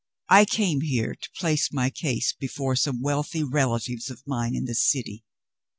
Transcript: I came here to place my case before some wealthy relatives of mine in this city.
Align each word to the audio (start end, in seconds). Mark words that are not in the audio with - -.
I 0.29 0.45
came 0.45 0.81
here 0.81 1.13
to 1.13 1.29
place 1.37 1.71
my 1.71 1.91
case 1.91 2.33
before 2.33 2.75
some 2.75 3.03
wealthy 3.03 3.43
relatives 3.43 4.09
of 4.09 4.23
mine 4.25 4.55
in 4.55 4.65
this 4.65 4.81
city. 4.83 5.25